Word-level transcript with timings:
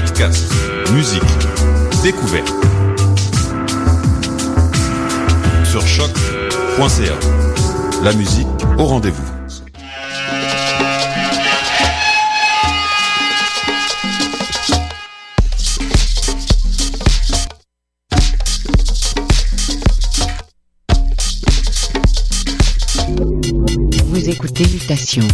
Podcast, 0.00 0.46
musique, 0.92 1.22
découverte. 2.04 2.54
Sur 5.64 5.84
choc.ca. 5.84 7.18
La 8.04 8.12
musique 8.12 8.46
au 8.78 8.84
rendez-vous. 8.84 9.24
Vous 24.06 24.28
écoutez 24.28 24.64
Mutation 24.68 25.26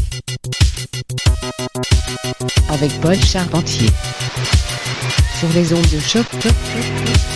avec 2.70 2.98
Paul 3.02 3.16
Charpentier 3.16 3.90
sur 5.44 5.58
les 5.58 5.72
ondes 5.72 5.90
de 5.90 5.98
choc. 5.98 7.33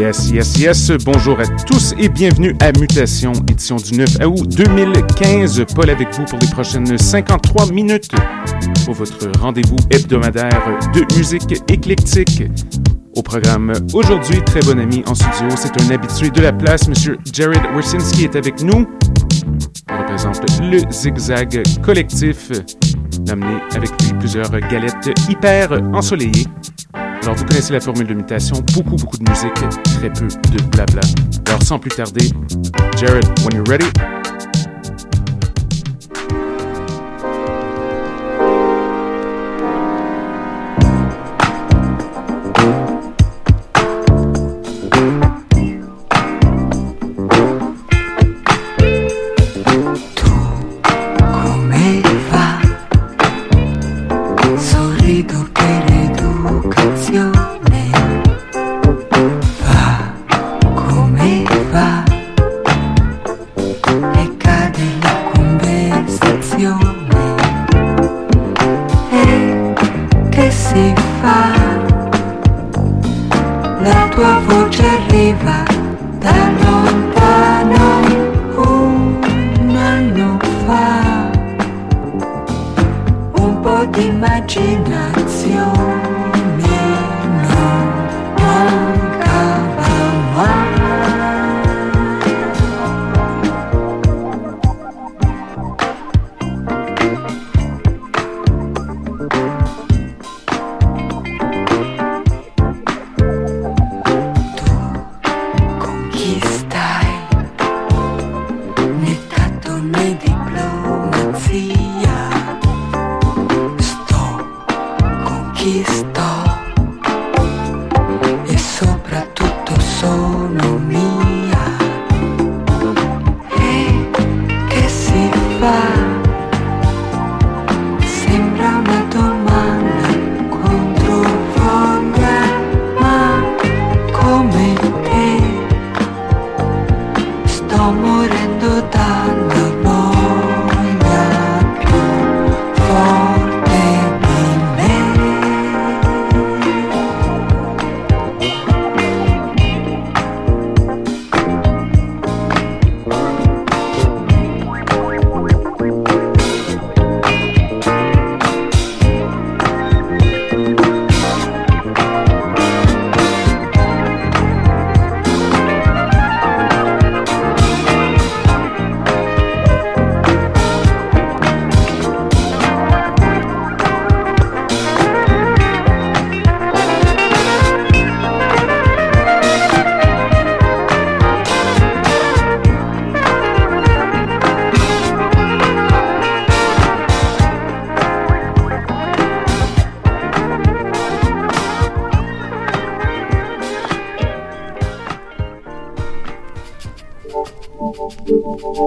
Yes, 0.00 0.30
yes, 0.30 0.58
yes. 0.58 0.90
Bonjour 1.04 1.38
à 1.40 1.46
tous 1.66 1.94
et 1.98 2.08
bienvenue 2.08 2.56
à 2.60 2.72
Mutation, 2.72 3.32
édition 3.50 3.76
du 3.76 3.98
9 3.98 4.08
août 4.24 4.48
2015. 4.48 5.62
Paul 5.74 5.90
avec 5.90 6.14
vous 6.14 6.24
pour 6.24 6.38
les 6.38 6.46
prochaines 6.46 6.96
53 6.96 7.70
minutes 7.70 8.08
pour 8.86 8.94
votre 8.94 9.30
rendez-vous 9.38 9.76
hebdomadaire 9.90 10.78
de 10.94 11.04
musique 11.18 11.54
éclectique. 11.68 12.44
Au 13.14 13.20
programme 13.22 13.74
aujourd'hui, 13.92 14.42
très 14.42 14.60
bon 14.60 14.80
ami 14.80 15.02
en 15.06 15.14
studio, 15.14 15.54
c'est 15.54 15.78
un 15.82 15.90
habitué 15.90 16.30
de 16.30 16.40
la 16.40 16.54
place, 16.54 16.88
Monsieur 16.88 17.18
Jared 17.30 17.60
Wersinski 17.74 18.24
est 18.24 18.36
avec 18.36 18.62
nous. 18.62 18.86
Il 19.90 19.96
représente 19.96 20.40
le 20.62 20.78
Zigzag 20.90 21.62
Collectif, 21.82 22.50
d'amener 23.20 23.58
avec 23.74 23.90
lui 24.02 24.14
plusieurs 24.18 24.50
galettes 24.60 25.10
hyper 25.28 25.72
ensoleillées. 25.92 26.46
Alors, 27.22 27.36
vous 27.36 27.44
connaissez 27.44 27.72
la 27.72 27.80
formule 27.80 28.06
de 28.06 28.14
mutation, 28.14 28.56
beaucoup, 28.74 28.96
beaucoup 28.96 29.18
de 29.18 29.28
musique, 29.28 29.54
très 29.98 30.10
peu 30.10 30.26
de 30.26 30.62
blabla. 30.70 31.02
Alors, 31.46 31.62
sans 31.62 31.78
plus 31.78 31.90
tarder, 31.90 32.30
Jared, 32.96 33.24
when 33.44 33.54
you're 33.54 33.68
ready, 33.68 33.86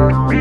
Thank 0.00 0.39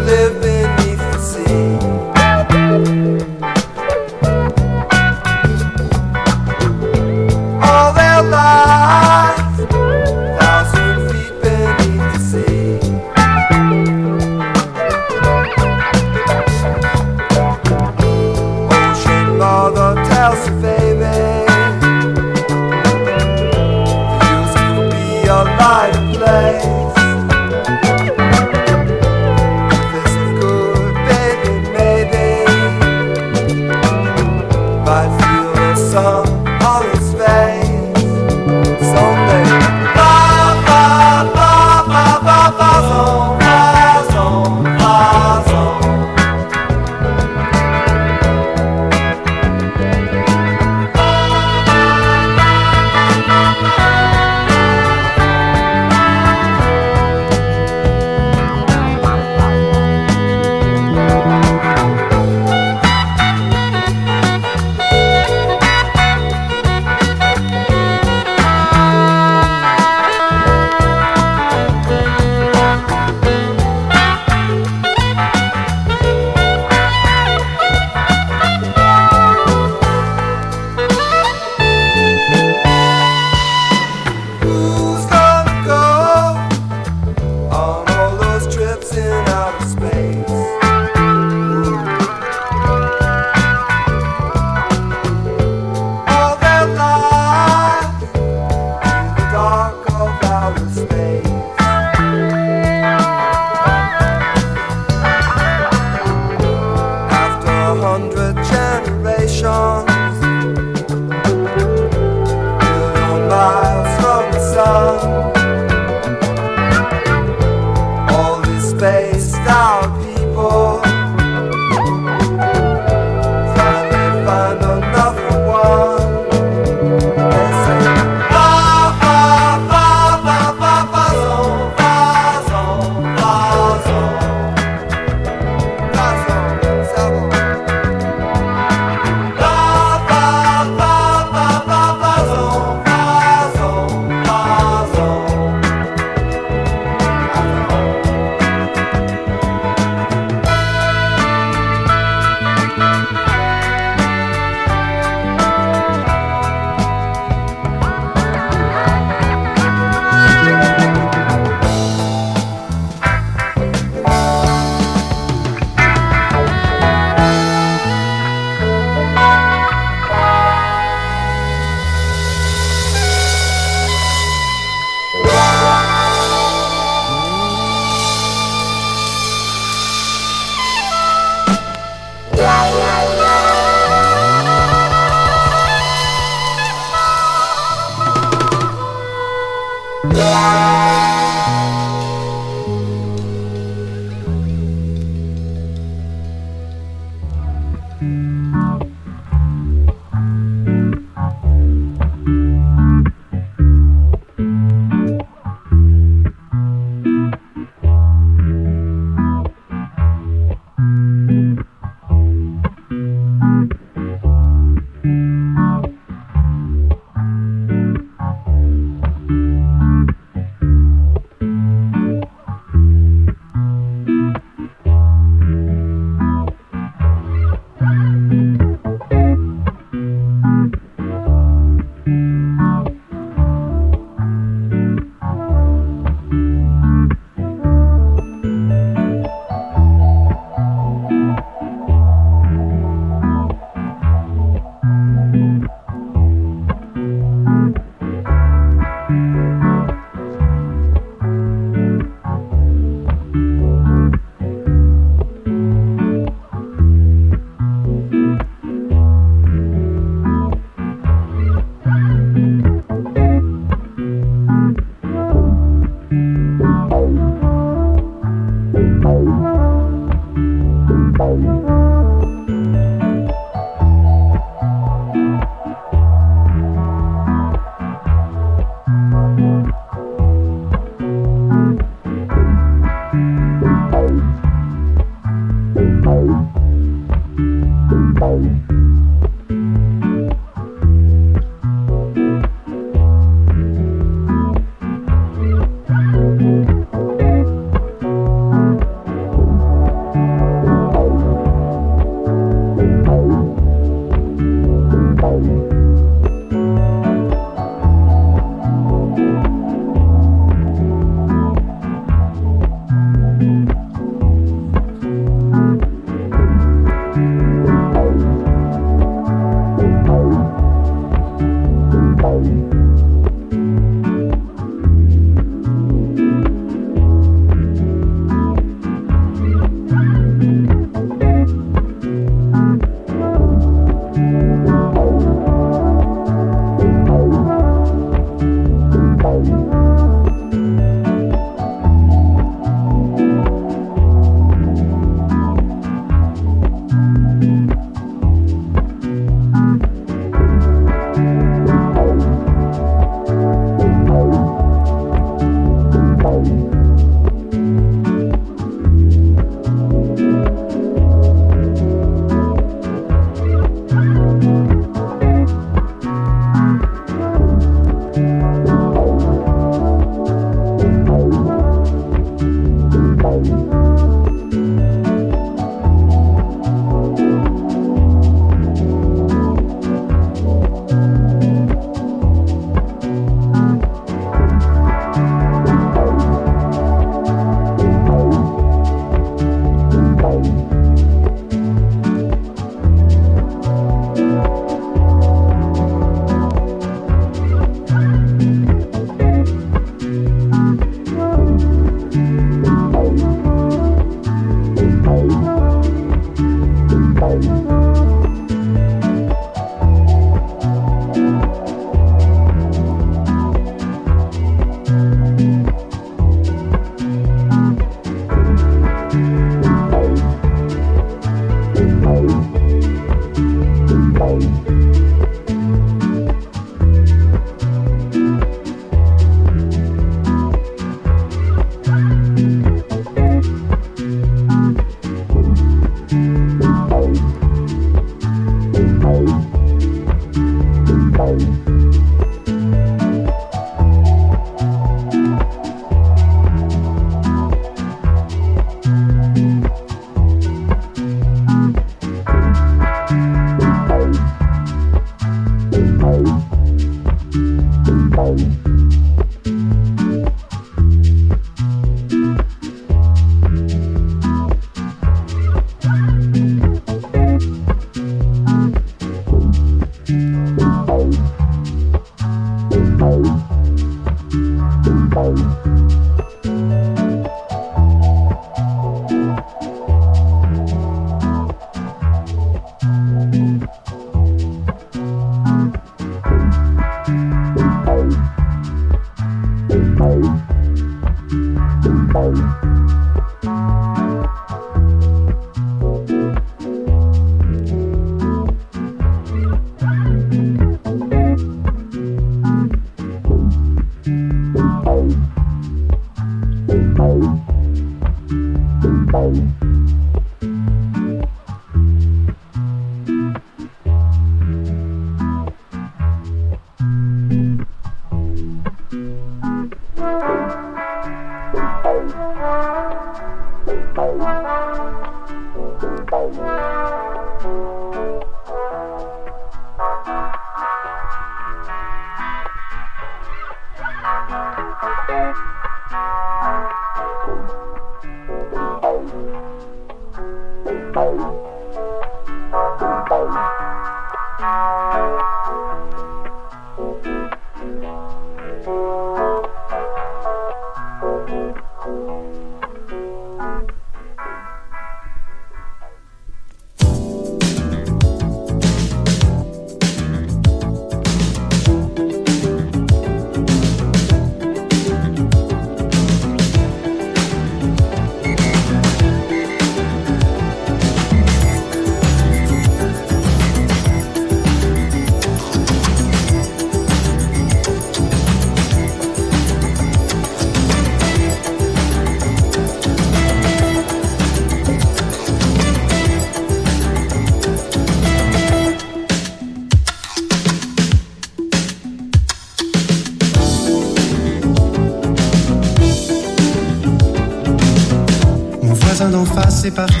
c'est 599.71 599.75
parti. 599.75 600.00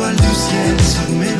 Étoiles 0.00 0.16
du 0.16 0.34
ciel 0.34 0.80
se 0.80 1.12
mélangent 1.12 1.39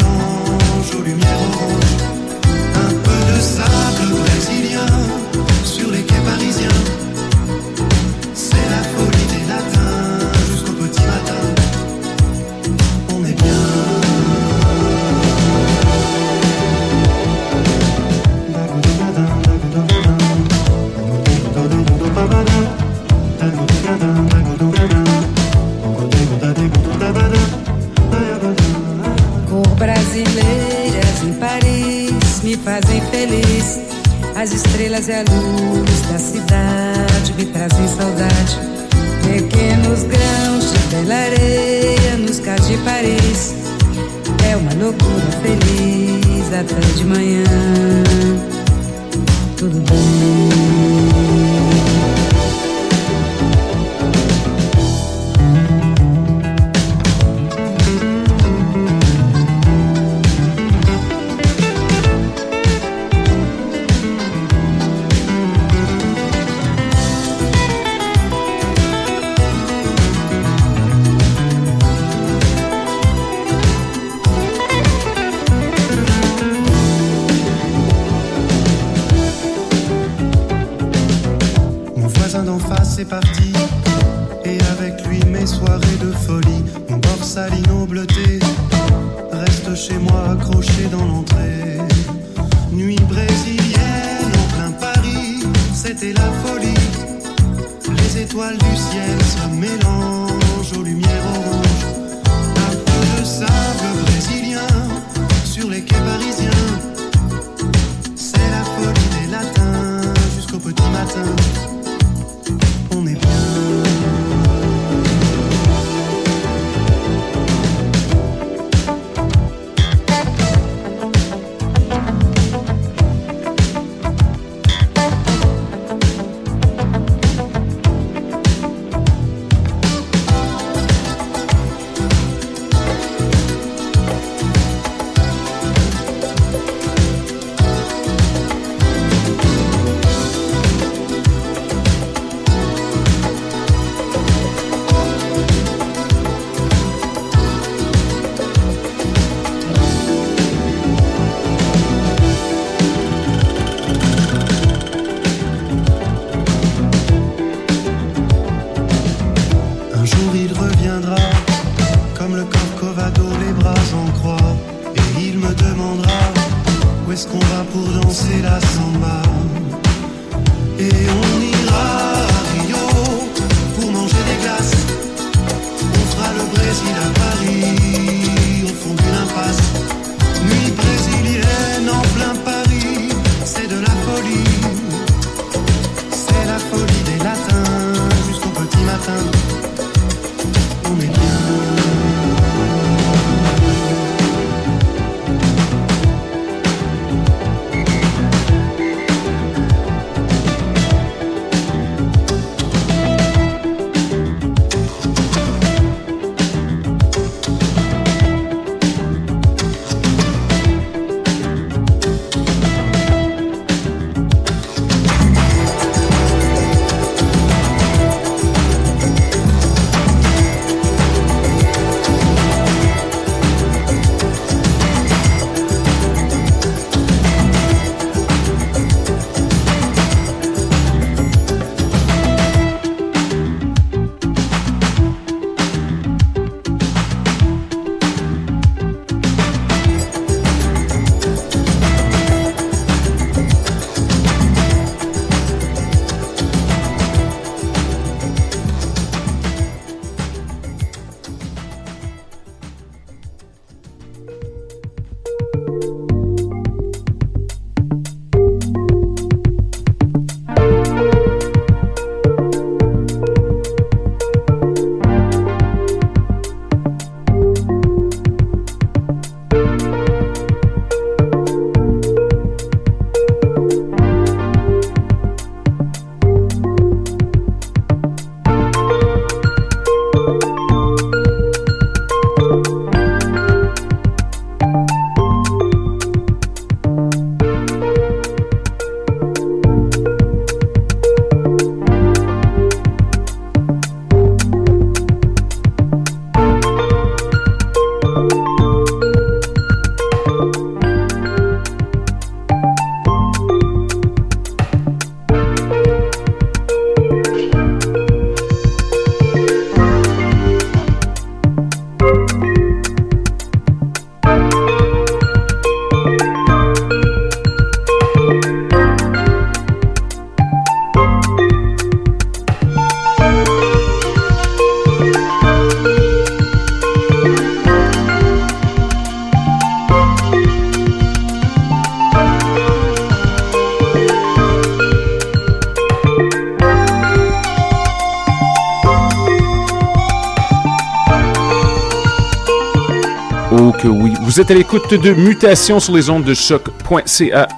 vous 344.40 344.44
êtes 344.44 344.52
à 344.52 344.54
l'écoute 344.54 344.94
de 344.94 345.12
Mutation 345.12 345.80
sur 345.80 345.94
les 345.94 346.08
ondes 346.08 346.24
de 346.24 346.32
choc.ca. 346.32 347.48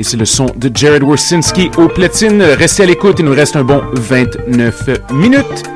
Et 0.00 0.02
c'est 0.02 0.16
le 0.16 0.24
son 0.24 0.46
de 0.56 0.70
Jared 0.74 1.02
Worsinski 1.02 1.70
au 1.76 1.88
platine. 1.88 2.40
Restez 2.40 2.84
à 2.84 2.86
l'écoute, 2.86 3.16
il 3.18 3.26
nous 3.26 3.34
reste 3.34 3.54
un 3.54 3.64
bon 3.64 3.82
29 3.92 4.88
minutes. 5.12 5.73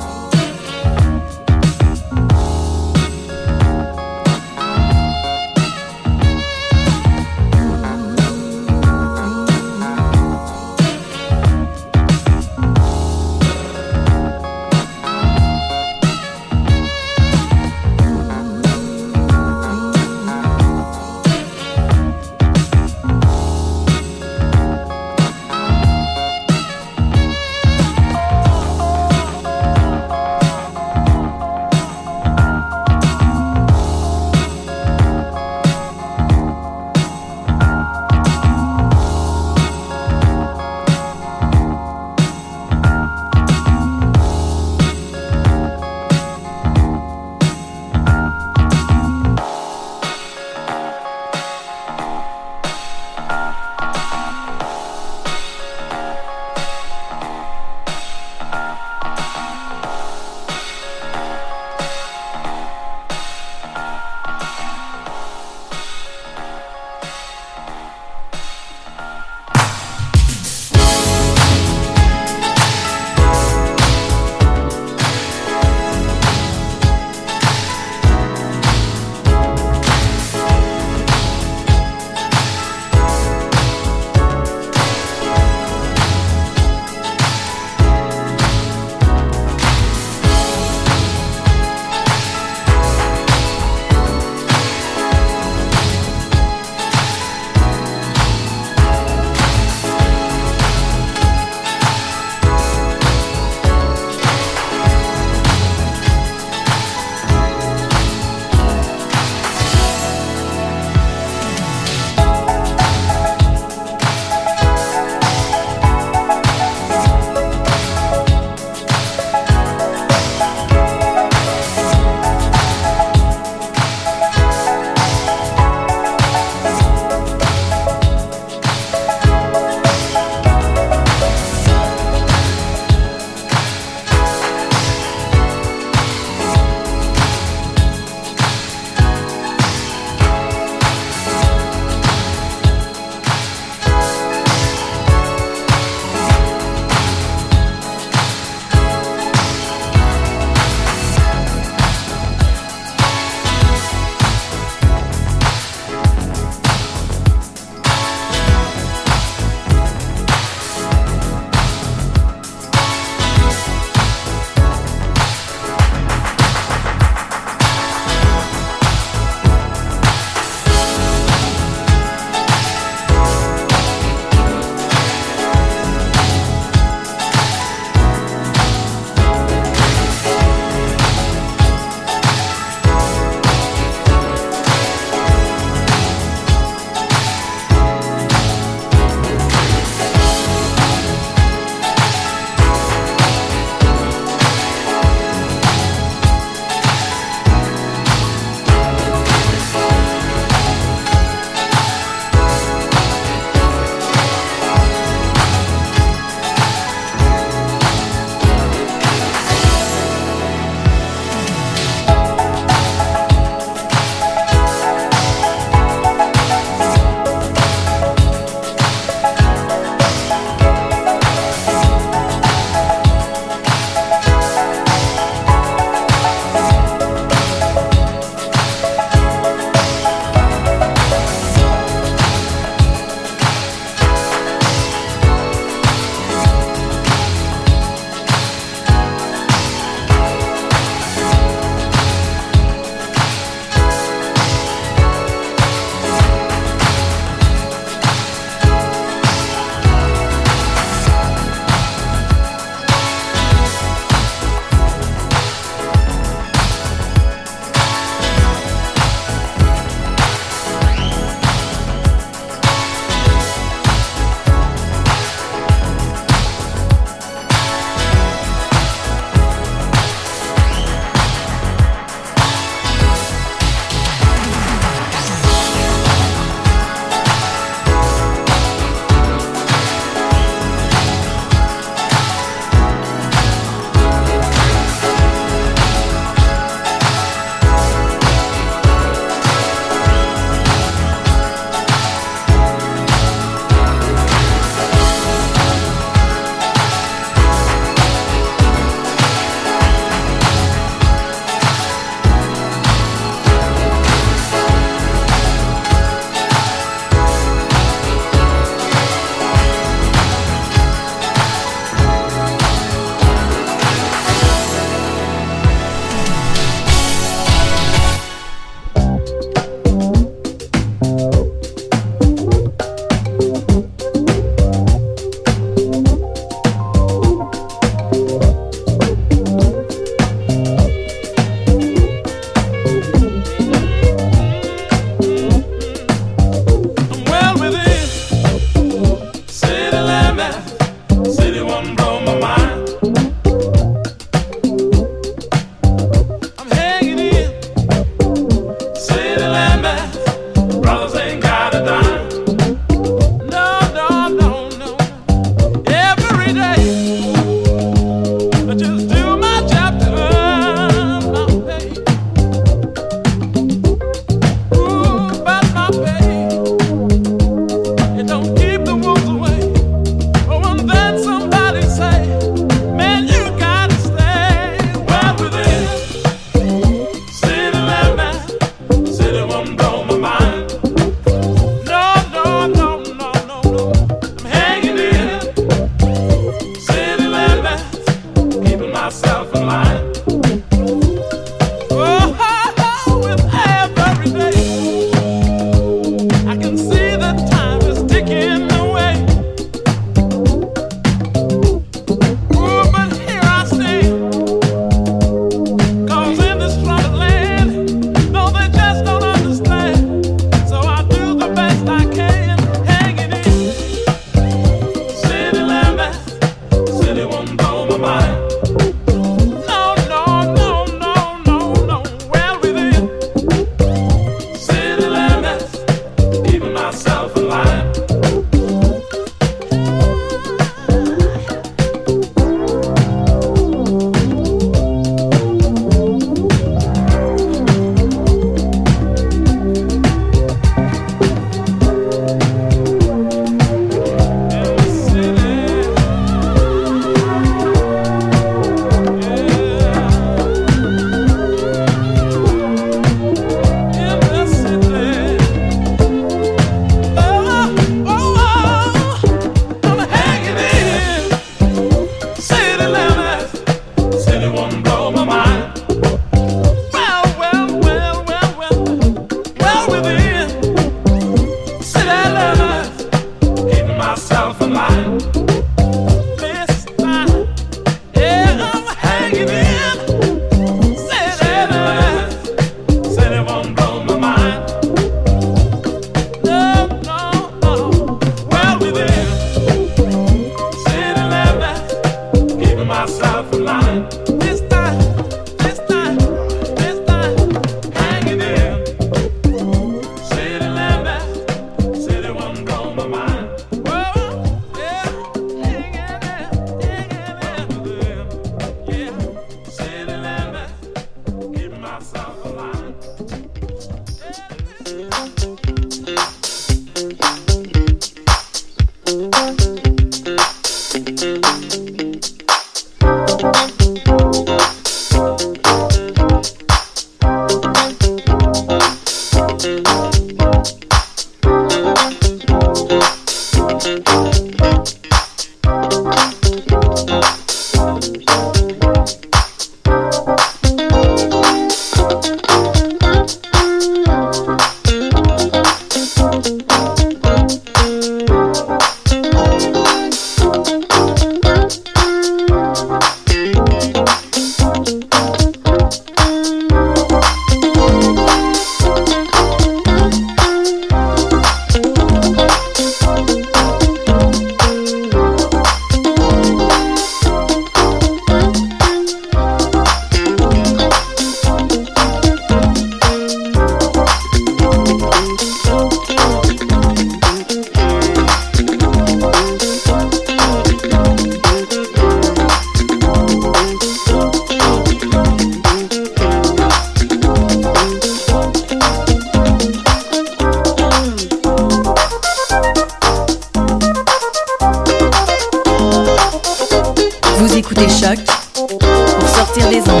Thank 599.83 600.00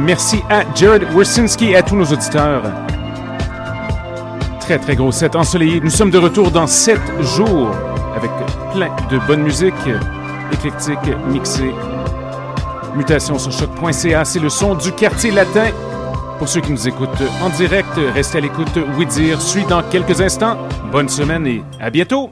Merci 0.00 0.42
à 0.48 0.64
Jared 0.74 1.04
Wersinski 1.14 1.70
et 1.70 1.76
à 1.76 1.82
tous 1.82 1.96
nos 1.96 2.04
auditeurs. 2.04 2.62
Très, 4.60 4.78
très 4.78 4.96
gros 4.96 5.12
set 5.12 5.36
ensoleillé. 5.36 5.80
Nous 5.80 5.90
sommes 5.90 6.10
de 6.10 6.18
retour 6.18 6.50
dans 6.50 6.66
7 6.66 6.98
jours 7.20 7.70
avec 8.16 8.30
plein 8.72 8.90
de 9.10 9.18
bonne 9.26 9.42
musique, 9.42 9.74
éclectique, 10.52 10.98
mixée. 11.28 11.72
Mutation 12.96 13.38
sur 13.38 13.52
choc.ca, 13.52 14.24
c'est 14.24 14.40
le 14.40 14.48
son 14.48 14.74
du 14.74 14.92
quartier 14.92 15.30
latin. 15.30 15.70
Pour 16.38 16.48
ceux 16.48 16.60
qui 16.60 16.72
nous 16.72 16.88
écoutent 16.88 17.22
en 17.40 17.48
direct, 17.50 17.94
restez 18.14 18.38
à 18.38 18.40
l'écoute. 18.40 18.78
Oui 18.98 19.06
dire 19.06 19.40
suit 19.40 19.64
dans 19.64 19.82
quelques 19.82 20.20
instants. 20.20 20.56
Bonne 20.90 21.08
semaine 21.08 21.46
et 21.46 21.62
à 21.80 21.90
bientôt. 21.90 22.30